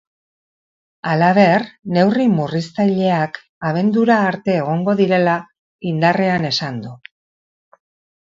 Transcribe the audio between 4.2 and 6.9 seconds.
arte egongo direla indarrean esan